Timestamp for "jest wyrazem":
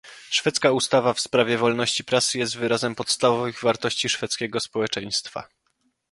2.37-2.95